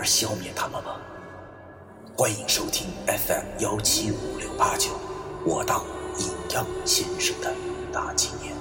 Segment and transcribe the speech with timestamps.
[0.00, 0.98] 而消灭他们吗？
[2.16, 4.98] 欢迎收听 FM 幺七五六八九，
[5.44, 5.84] 我当
[6.18, 7.54] 阴阳先生的
[7.92, 8.56] 大纪念。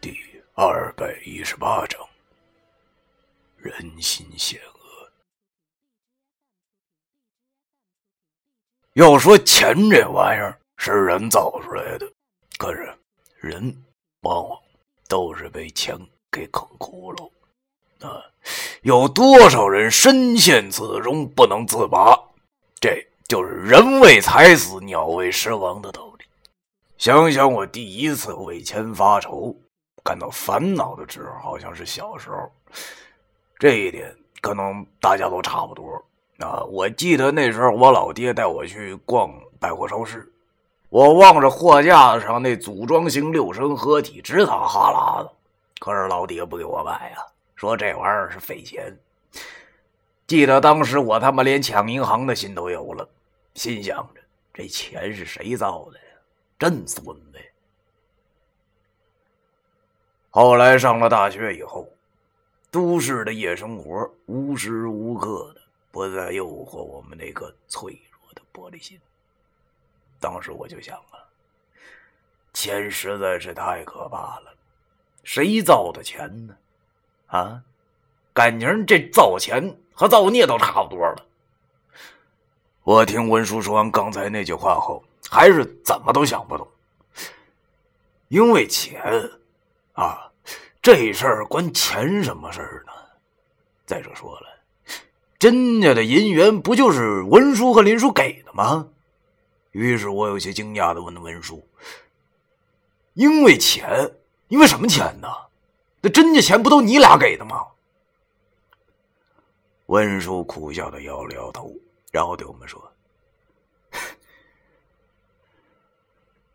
[0.00, 0.16] 第
[0.54, 2.00] 二百一十八章：
[3.58, 5.10] 人心险恶。
[8.94, 12.06] 要说钱这玩意儿是人造出来的，
[12.58, 12.92] 可是
[13.40, 13.84] 人
[14.22, 14.58] 往往
[15.08, 15.96] 都是被钱
[16.30, 17.30] 给坑苦了。
[18.08, 18.22] 啊，
[18.82, 22.18] 有多少人深陷此中不能自拔？
[22.78, 26.24] 这就是“人为财死，鸟为食亡”的道理。
[26.98, 29.56] 想想我第一次为钱发愁、
[30.04, 32.52] 感到烦恼的时候，好像是小时候。
[33.58, 35.84] 这一点可能大家都差不多。
[36.38, 36.62] 啊！
[36.64, 40.30] 我记得那时候，我老爹带我去逛百货超市，
[40.88, 45.30] 我望着货架子上那组装型六升合体，直淌哈喇子。
[45.78, 47.18] 可是老爹不给我买呀，
[47.54, 48.96] 说这玩意儿是费钱。
[50.26, 53.08] 记得当时我他妈连抢银行的心都有了，
[53.54, 54.20] 心想着
[54.54, 56.04] 这钱是谁造的呀？
[56.58, 57.38] 真孙子！
[60.30, 61.88] 后来上了大学以后，
[62.70, 65.60] 都市的夜生活无时无刻的。
[65.90, 69.00] 不再诱惑我们那颗脆弱的玻璃心。
[70.20, 71.20] 当时我就想啊，
[72.52, 74.54] 钱实在是太可怕了，
[75.24, 76.56] 谁造的钱呢？
[77.26, 77.62] 啊，
[78.32, 81.26] 感情这造钱和造孽都差不多了。
[82.82, 86.66] 我听文叔说完刚才那句话后，还是怎么都想不通。
[88.28, 89.02] 因为钱
[89.92, 90.30] 啊，
[90.80, 92.92] 这事儿关钱什么事儿呢？
[93.84, 94.46] 再者说了。
[95.38, 98.88] 甄家的银元不就是文叔和林叔给的吗？
[99.76, 101.62] 于是我有些惊讶的问文叔
[103.12, 104.10] ：“因为钱？
[104.48, 105.28] 因为什么钱呢？
[106.00, 107.66] 那甄家钱不都你俩给的吗？”
[109.84, 111.70] 文叔苦笑的摇了摇头，
[112.10, 112.90] 然后对我们说：“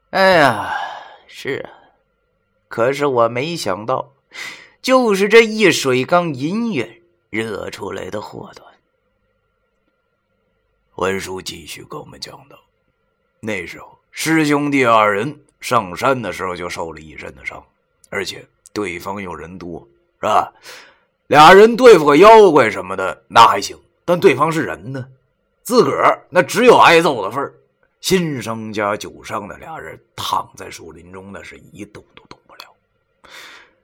[0.10, 0.74] 哎呀，
[1.28, 1.70] 是啊，
[2.70, 4.14] 可是我没想到，
[4.82, 8.68] 就是这一水缸银元惹出来的祸端。”
[10.96, 12.60] 文叔继续跟我们讲道
[13.44, 17.64] ：“那时候师兄弟二人上山的时候就受了一身的伤，
[18.12, 19.80] 而且对方又人多，
[20.20, 20.54] 是吧？
[21.26, 23.76] 俩人对付个妖怪什么的那还行，
[24.06, 25.08] 但对方是人呢，
[25.64, 27.56] 自个儿那只有挨揍的份儿。
[28.00, 33.30] 新伤加旧伤的俩人躺在树林中，那是一动都动不了。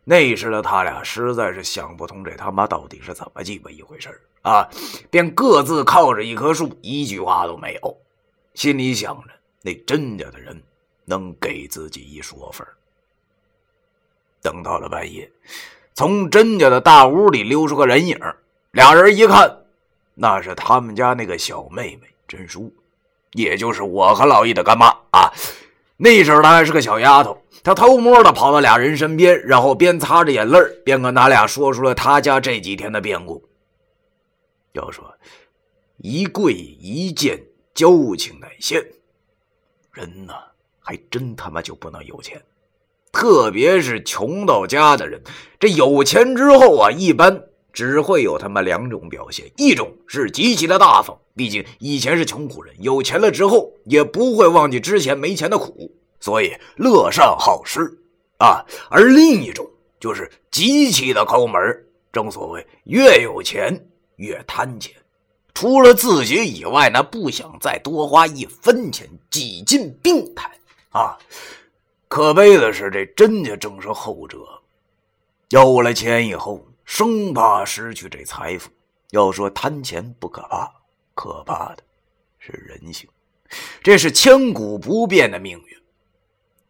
[0.03, 4.09] 那时的他俩实在是想不通，这他妈到底是怎么鸡巴一回事。”
[4.43, 4.69] 啊！
[5.09, 7.97] 便各自靠着一棵树，一句话都没有，
[8.53, 9.29] 心里想着
[9.67, 10.63] 那甄家的人
[11.03, 12.65] 能给自己一说法。
[14.41, 15.29] 等到了半夜，
[15.93, 18.17] 从甄家的大屋里溜出个人影，
[18.71, 19.65] 俩人一看，
[20.13, 22.73] 那是他们家那个小妹妹甄淑，
[23.33, 25.33] 也就是我和老易的干妈啊。
[25.97, 33.43] 那时候她还是个小丫头，她偷摸的跑到俩人身边，然后边擦着眼泪边跟他俩说出了他家这几天的变故。
[34.71, 35.13] 要说
[35.97, 38.81] 一跪一见交情乃现，
[39.97, 40.35] 人呐
[40.79, 42.39] 还真他妈就不能有钱，
[43.11, 45.19] 特别是穷到家的人，
[45.59, 47.43] 这有钱之后啊，一般
[47.73, 57.97] 只会有他妈两种表现：一种是极其的大方，毕竟以前是穷苦人，有钱了之后也不会忘记之前没钱的苦，所以乐善好施
[58.37, 59.67] 啊；而另一种
[59.99, 61.59] 就是极其的抠门，
[62.13, 63.83] 正所谓越有钱。
[64.17, 64.95] 越贪钱，
[65.59, 70.47] 除了自己以外，那不想再多花一分钱，几近病态
[70.91, 71.17] 啊！
[72.07, 74.37] 可悲的是，这甄家正是后者，
[75.49, 78.69] 有了钱以后，生怕失去这财富。
[79.09, 80.71] 要说贪钱不可怕，
[81.15, 81.77] 可怕的
[82.37, 83.09] 是人性，
[83.81, 85.77] 这是千古不变的命运。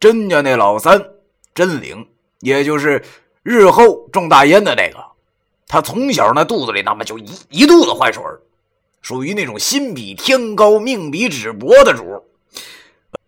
[0.00, 0.98] 甄家那老三
[1.54, 2.08] 甄玲，
[2.40, 3.04] 也就是
[3.42, 5.04] 日后种大烟的那个。
[5.66, 8.24] 他从小那肚子里那么就一一肚子坏水
[9.00, 12.24] 属于那种心比天高命比纸薄的主。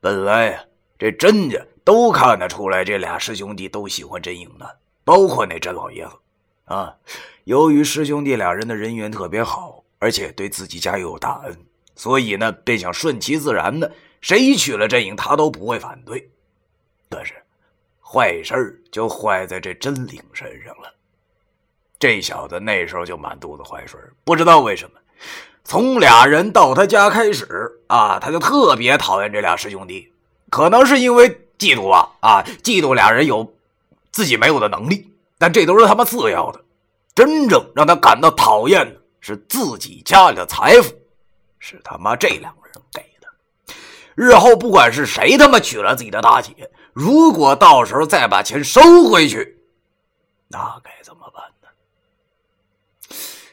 [0.01, 0.65] 本来呀，
[0.99, 4.67] 这甄家都看得出来，这俩师兄弟都喜欢甄颖呢，
[5.05, 6.13] 包括那甄老爷子。
[6.65, 6.97] 啊，
[7.45, 16.31] 由于师兄弟俩人的人缘特别好，而且对自己家又有大恩，所以呢，便想顺其自然的，谁娶了甄颖，他都不会反对。
[17.09, 17.35] 但是，
[18.01, 20.95] 坏事就坏在这甄玲身上了。
[21.99, 24.97] 这小子那时候就满肚子坏水，不知道为什么，
[25.71, 30.13] 从俩人到他家开始啊，他就特别讨厌这俩师兄弟。
[30.51, 31.31] 可能是因为
[31.61, 33.55] 嫉妒吧，啊，嫉妒俩人有
[34.11, 36.61] 自己没有的能力，但这都是他妈次要的。
[37.15, 40.93] 真正让他感到讨厌的是自己家里的财富，
[41.61, 43.29] 是他妈这两个人给的。
[44.17, 49.61] 日后不管是谁他妈娶了自己的大姐，如果到时候再把钱收回去，
[50.49, 51.20] 那该怎么？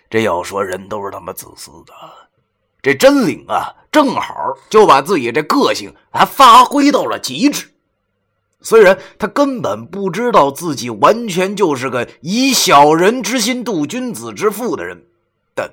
[0.09, 1.93] 这要说人都是他妈自私的。
[2.81, 4.35] 这真领啊，正好
[4.69, 7.71] 就把自己这个性还发挥到了极致。
[8.61, 15.05] 虽然他根本不知道自己完全就是个以小人之心度君子之腹的人，
[15.53, 15.69] 但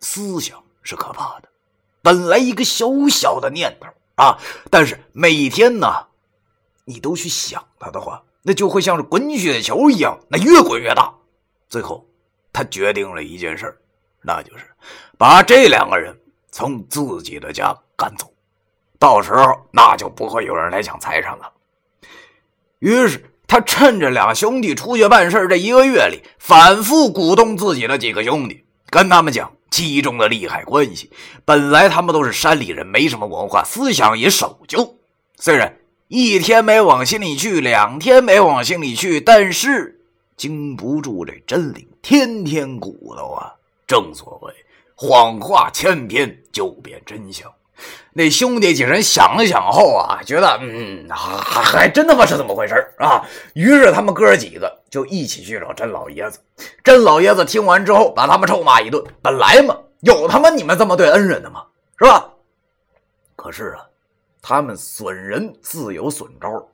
[0.00, 1.48] 思想是可怕的。
[2.02, 3.86] 本来一个小小的念头
[4.16, 4.38] 啊，
[4.70, 6.06] 但是每天呢，
[6.84, 11.14] 你都去想他的话，那就会像是滚雪球一样，那越滚越大。
[11.68, 12.06] 最后，
[12.52, 13.76] 他决定了一件事
[14.22, 14.64] 那就是
[15.16, 16.16] 把这两个人。
[16.52, 18.28] 从自己的家赶走，
[18.98, 21.52] 到时候那就不会有人来抢财产了。
[22.80, 31.12] 于是他趁着两兄弟出去办事这一个月里，反复鼓动自己的几个兄弟，跟他们讲其中的利害关系。
[31.44, 34.98] 本来他们都是山里人，没什么文化，思想也守旧。
[35.36, 40.00] 虽然一天没往心里去，两天没往心里去，但是
[40.36, 43.54] 经不住这真理，天天鼓捣啊。
[43.86, 44.54] 正所谓。
[44.94, 47.50] 谎话千篇就变真相，
[48.12, 53.26] 那兄弟几人想了想后啊，觉得嗯，还还真他妈是这么回事啊。
[53.54, 56.38] 于是他们哥几个就一起去找甄老爷子。
[56.84, 59.02] 甄老爷子听完之后，把他们臭骂一顿。
[59.22, 61.64] 本来嘛，有他妈你们这么对恩人的吗？
[61.98, 62.28] 是吧？
[63.34, 63.86] 可是啊，
[64.42, 66.68] 他们损人自有损招，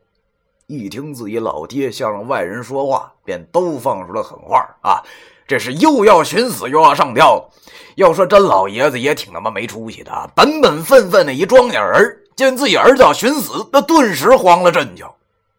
[0.67, 5.03] 一听自己老爹向着外人说话，便都放出了狠话啊。
[5.47, 7.49] 这是又要寻死又要上吊。
[7.95, 15.17] 要说甄老爷子也挺他妈没出息的啊，本本分分的一庄稼人，见自己儿子要寻死，那顿时慌了阵脚。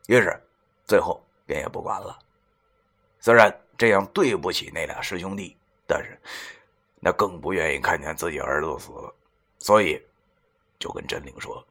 [0.07, 0.37] 于是，
[0.85, 2.17] 最后便也不管了。
[3.19, 5.55] 虽然这样对不起那俩师兄弟，
[5.87, 6.19] 但是
[6.99, 9.13] 那更不愿意看见自己儿子死了，
[9.59, 10.01] 所以
[10.77, 11.63] 就跟甄玲说：“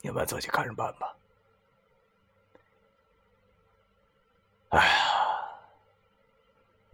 [0.00, 1.14] 你们自己看着办吧。”
[4.70, 4.92] 哎呀！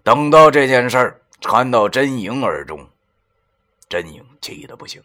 [0.02, 2.88] 等到这件事儿传到甄莹耳中，
[3.88, 5.02] 甄莹气得不行。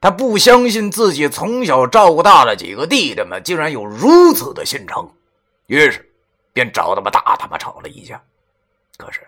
[0.00, 5.10] 他不相信自己从小照顾大的几个弟弟们竟然有如此的心肠，
[5.66, 6.12] 于是
[6.52, 8.22] 便找他们大他妈吵了一架。
[8.98, 9.26] 可是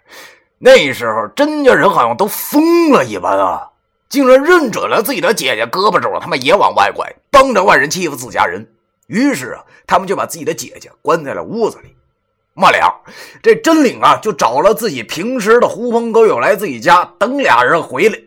[0.58, 3.70] 那时候甄家人好像都疯了一般啊，
[4.10, 8.70] 竟然认准了自己的姐姐胳膊肘他妈也往外拐，帮着外人欺负自家人。
[9.06, 11.95] 于是啊，他们就把自己的姐姐关在了屋子里。
[12.56, 13.02] 末了，
[13.42, 18.18] 这真领啊，就找了自己平时的狐朋狗友来自己家等俩人回来。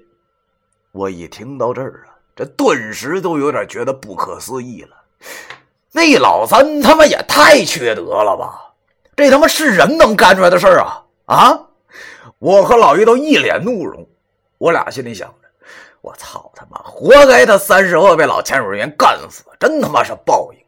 [0.91, 4.95] 我一听到这儿啊，这顿时都有点觉得不可思议了。
[5.91, 8.71] 那老三他妈也太缺德了吧！
[9.15, 11.59] 这他妈是人能干出来的事儿啊啊！
[12.38, 14.07] 我和老于都一脸怒容，
[14.59, 15.50] 我俩心里想着：
[16.01, 20.59] 我操他妈，活该他三十后被老潜水员干死，真他妈是报应！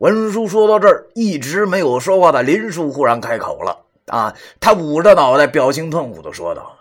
[0.00, 3.78] 文叔说到这儿，一直没有说话的林叔忽然开口了
[4.08, 6.74] ：“啊，他捂着脑袋，表情痛苦的说道：‘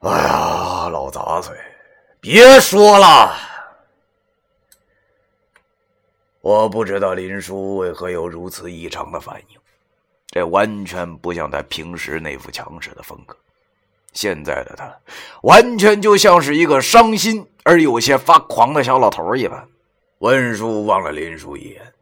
[0.00, 1.54] 哎呀，老杂碎，
[2.20, 3.34] 别说了。
[6.40, 9.58] 我不知道林叔为何有如此异常的反应，
[10.30, 13.36] 这完全不像他平时那副强势的风格。
[14.14, 14.90] 现在的他，
[15.42, 19.62] 完全就像是一个伤心而有些发狂的小老头一般。’”
[20.20, 21.92] 文叔望了林叔一眼，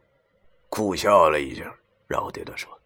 [0.69, 1.69] 苦笑了一声，
[2.07, 2.79] 然后对他说：“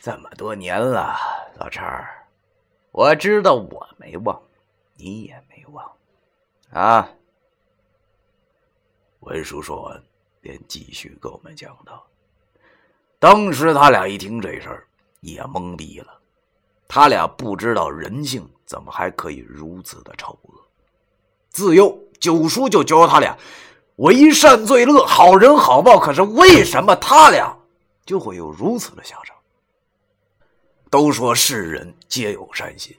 [0.00, 1.16] 这么多年了，
[1.58, 2.24] 老陈儿，
[2.92, 4.40] 我知道我没忘，
[4.94, 5.92] 你也没忘，
[6.70, 7.10] 啊。”
[9.20, 10.00] 文叔说完，
[10.40, 12.06] 便继续跟我们讲道
[13.18, 14.86] ：“当时他俩一听这事儿，
[15.18, 16.16] 也懵逼了。
[16.86, 20.54] 他俩不知道人性怎么还可以如此的丑恶，
[21.48, 23.36] 自幼。”九叔就教他俩
[23.96, 25.98] 为善最乐，好人好报。
[25.98, 27.58] 可是为什么他俩
[28.06, 29.36] 就会有如此的下场？
[30.88, 32.96] 都说世人皆有善心，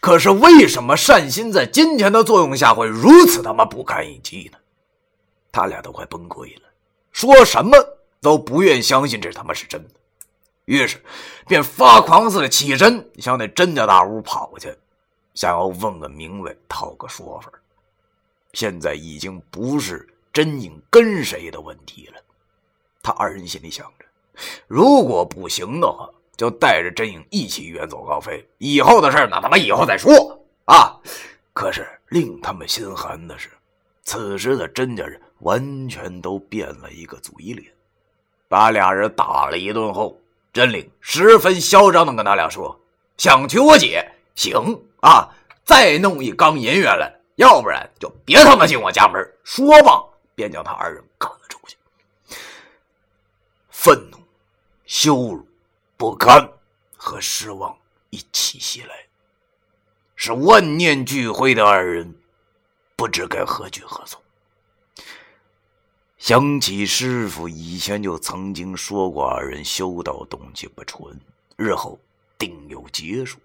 [0.00, 4.58] 可是为什么善心在金钱的作用下会如此他妈不堪一击呢？
[5.52, 6.62] 他俩都快崩溃了，
[7.12, 7.78] 说什么
[8.20, 9.90] 都不愿相信这他妈是真的，
[10.64, 11.00] 于是
[11.46, 14.74] 便发狂似的起身向那甄家大屋跑去，
[15.34, 17.52] 想要问个明白，讨个说法。
[18.56, 22.14] 现在已经不是真影跟谁的问题了，
[23.02, 24.06] 他二人心里想着，
[24.66, 26.08] 如果不行的话。
[26.36, 30.94] 就带着真影一起远走高飞，以后的事那他妈以后再说啊！
[31.54, 33.48] 可是令他们心寒的是，
[34.02, 37.72] 此时的甄家人完全都变了一个嘴脸，
[38.48, 40.20] 把俩人打了一顿后，
[40.52, 42.78] 真领十分嚣张的跟他俩说
[43.16, 45.34] ：“想娶我姐，行啊，
[45.64, 51.76] 再弄一缸银元来，要不然就别他妈进我家门。”说罢，便将他二人赶了出去。
[53.70, 54.18] 愤怒，
[54.84, 55.48] 羞辱。
[55.98, 56.46] 不甘
[56.94, 57.74] 和失望
[58.10, 59.06] 一起袭来，
[60.14, 62.14] 是万念俱灰的二人
[62.94, 64.20] 不知该何去何从。
[66.18, 71.18] 想起师傅以前就曾经说过，二人修道动机不纯，
[71.56, 71.98] 日后
[72.36, 73.38] 定有结束。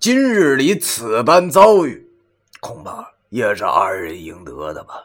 [0.00, 2.04] 今日里此般遭遇，
[2.58, 5.04] 恐怕也是二人应得的吧。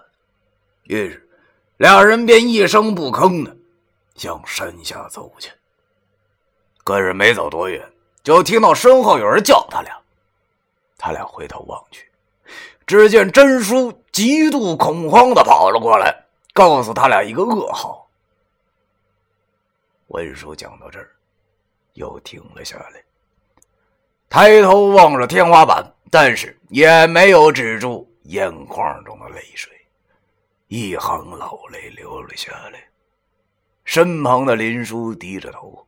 [0.83, 1.29] 于是，
[1.77, 3.55] 两人便一声不吭的
[4.15, 5.51] 向山下走去。
[6.83, 7.81] 可是没走多远，
[8.23, 9.95] 就听到身后有人叫他俩。
[10.97, 12.07] 他俩回头望去，
[12.85, 18.07] 只见真叔极度恐慌的跑了过来，告诉他俩一个噩耗。
[20.07, 21.09] 文叔讲到这儿，
[21.93, 23.03] 又停了下来，
[24.29, 29.87] 抬头望着天花板，但是也没有止住眼眶中的泪水，
[30.67, 32.89] 一行老泪流了下来。
[33.85, 35.87] 身旁的林叔低着头。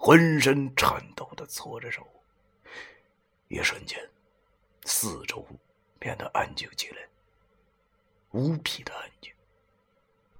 [0.00, 2.06] 浑身颤抖的搓着手，
[3.48, 3.98] 一瞬间，
[4.84, 5.44] 四周
[5.98, 6.98] 变得安静起来，
[8.30, 9.32] 无比的安静。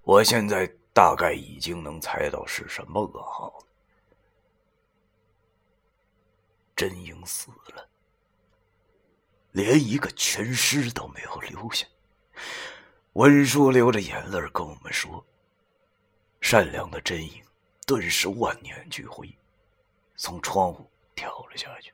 [0.02, 0.64] 我现在
[0.94, 3.66] 大概已经能猜到是什么噩耗了。
[6.76, 7.88] 真英死了，
[9.52, 11.86] 连一个全尸都没有留下。
[13.14, 15.24] 文叔流着眼泪跟我们说
[16.40, 17.42] ：“善良的真影，
[17.86, 19.28] 顿时万念俱灰。”
[20.16, 21.92] 从窗户跳了下去。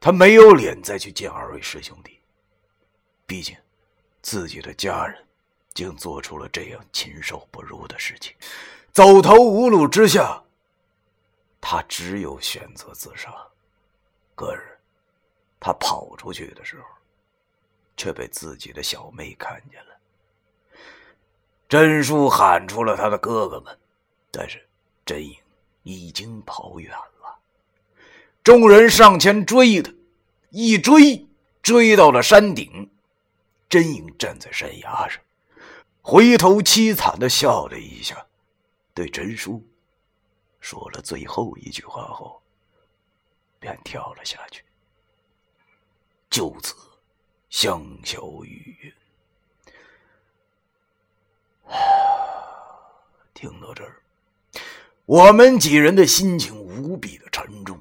[0.00, 2.18] 他没有脸再去见二位师兄弟，
[3.26, 3.54] 毕竟
[4.22, 5.22] 自己的家人
[5.74, 8.34] 竟做出了这样禽兽不如的事情，
[8.92, 10.42] 走投无路之下，
[11.60, 13.30] 他只有选择自杀。
[14.34, 14.69] 个人
[15.60, 16.86] 他跑出去的时候，
[17.96, 19.96] 却被自己的小妹看见了。
[21.68, 23.78] 真叔喊出了他的哥哥们，
[24.32, 24.66] 但是
[25.04, 25.36] 真影。
[25.82, 27.38] 已经跑远了，
[28.44, 29.90] 众人上前追他，
[30.50, 31.26] 一追
[31.62, 32.90] 追到了山顶，
[33.66, 35.22] 真影站在山崖上，
[36.02, 38.26] 回头凄惨的笑了一下，
[38.92, 39.66] 对真叔
[40.60, 42.42] 说了最后一句话后，
[43.58, 44.62] 便跳了下去，
[46.30, 46.74] 就此
[47.50, 48.94] 香消玉
[51.66, 51.72] 殒。
[53.34, 53.96] 听到这儿。
[55.06, 57.80] 我们几人的心情无比的沉重。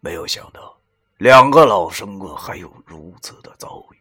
[0.00, 0.76] 没有想到，
[1.18, 3.96] 两个老神棍还有如此的遭遇。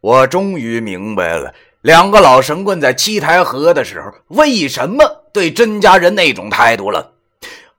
[0.00, 7.12] 我终于明白了，两个老神棍在七台河的时候为什么对甄家人那种态度了。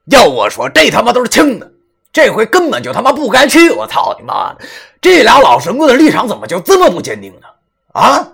[0.06, 1.74] 要我说，这他妈都是轻的，
[2.14, 3.70] 这回根本就他妈不该去！
[3.70, 4.66] 我操你妈的，
[5.00, 7.48] 这俩老神棍的立场怎么就这么不坚定呢？
[7.94, 8.34] 啊！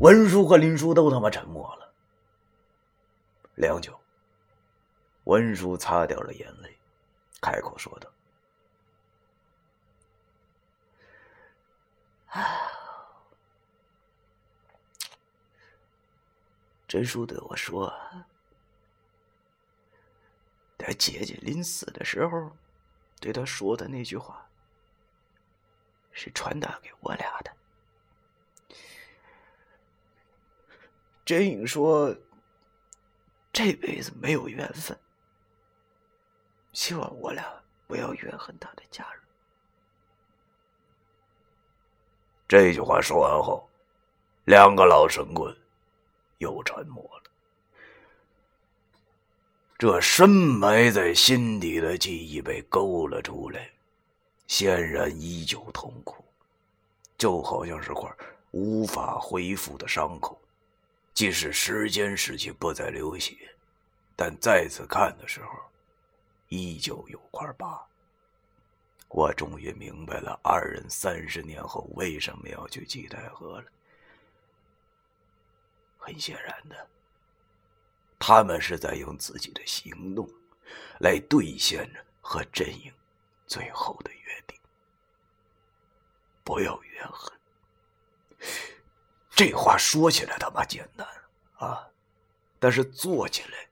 [0.00, 1.88] 文叔和林叔都他妈沉默了。
[3.54, 3.98] 良久，
[5.24, 6.76] 文叔擦掉了眼泪，
[7.40, 8.08] 开口说道
[12.34, 12.42] ：“啊，
[16.88, 17.92] 真叔对我说，
[20.78, 22.56] 他姐姐临死的时候
[23.20, 24.48] 对他说的那句话，
[26.12, 27.50] 是传达给我俩的。
[31.24, 32.14] 真影说。”
[33.58, 34.94] 这辈子没有缘分，
[36.74, 37.42] 希望我俩
[37.86, 39.22] 不要怨恨他的家人。
[42.46, 43.66] 这句话说完后，
[44.44, 45.56] 两个老神棍
[46.36, 47.25] 又沉默了。
[49.78, 53.70] 这深埋在心底的记忆被勾了出来，
[54.46, 56.24] 显然依旧痛苦，
[57.18, 58.10] 就好像是块
[58.52, 60.40] 无法恢复的伤口。
[61.12, 63.34] 即使时间使其不再流血，
[64.14, 65.50] 但再次看的时候，
[66.48, 67.78] 依旧有块疤。
[69.08, 73.66] 我终于明白了二人三十年后为什么要去祭台河了。
[75.98, 76.88] 很显然的，
[78.18, 80.28] 他们是在用自己的行动
[80.98, 82.92] 来兑现着和阵营
[83.46, 84.58] 最后的约定。
[86.42, 87.32] 不要怨恨，
[89.30, 91.06] 这话说起来他妈简单
[91.58, 91.86] 啊，
[92.58, 93.66] 但是做起来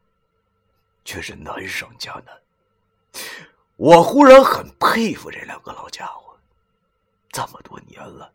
[1.05, 3.23] 却是难上加难。
[3.77, 6.37] 我忽然很佩服这两个老家伙，
[7.31, 8.33] 这么多年了，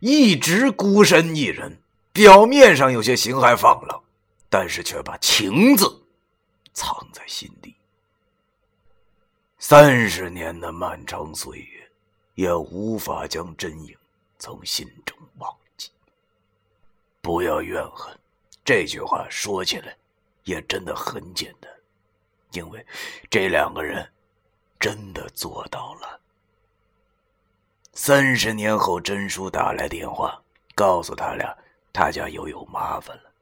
[0.00, 1.80] 一直孤身一人，
[2.12, 4.03] 表面上有些心海放浪，
[4.54, 5.84] 但是却把情字
[6.72, 7.74] 藏在心底。
[9.58, 11.90] 三十年的漫长岁月，
[12.36, 13.96] 也无法将真影
[14.38, 15.90] 从心中忘记。
[17.20, 18.16] 不要怨恨，
[18.64, 19.96] 这句话说起来
[20.44, 21.68] 也真的很简单，
[22.52, 22.86] 因为
[23.28, 24.08] 这两个人。
[24.78, 26.20] 真的做到了。
[27.94, 30.40] 三十年后，真叔打来电话，
[30.76, 31.56] 告诉他俩，
[31.90, 33.33] 他家又有麻烦了。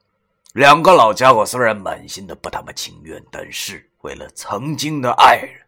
[0.53, 5.67] 两个老家伙虽然满心的不他妈情愿，但是为了曾经的爱人，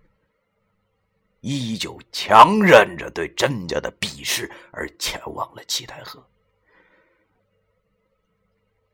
[1.41, 6.25] 依旧强忍着对甄家的鄙视而前往了七台河。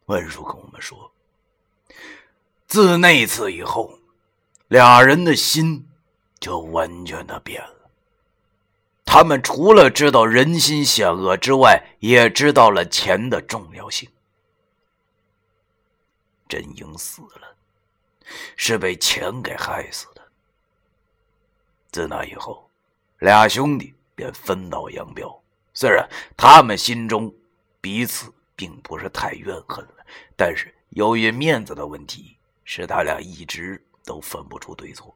[0.07, 1.13] 文叔跟我们说，
[2.67, 3.99] 自那次以后，
[4.69, 5.87] 俩人的心。
[6.41, 7.91] 就完全的变了。
[9.05, 14.09] 他们除了知道人心险恶之外，也知道了钱的重要性。
[16.51, 17.55] 真英死了，
[18.57, 20.23] 是被钱给害死的。
[21.93, 22.69] 自那以后，
[23.21, 25.41] 俩兄弟便分道扬镳。
[25.73, 27.33] 虽然他们心中
[27.81, 30.05] 彼此并不是太怨恨了，
[30.37, 35.15] 但是由于面子的问题，使他俩一直都分不出对错。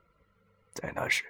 [0.73, 1.25] 在那时，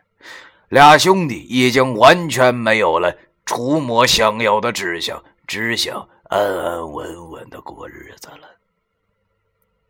[0.68, 8.50] 俩兄弟已经完全没有了除魔降妖的志向，只想安安稳稳的过日子了。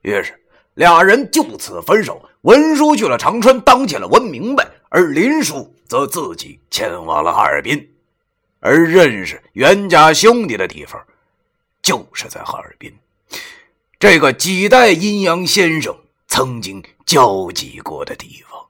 [0.04, 0.38] 于是，
[0.74, 2.28] 俩人就此分手。
[2.42, 7.90] 文叔去了长春，当起了文明白；而林叔则自己前往了哈尔滨。
[8.60, 11.02] 而认识袁家兄弟的地方，
[11.80, 12.94] 就是在哈尔滨，
[13.98, 15.96] 这个几代阴阳先生
[16.28, 18.66] 曾经交集过的地方。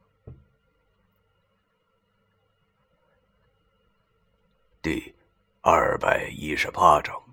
[4.81, 5.12] 第
[5.62, 7.24] 二百一十八章。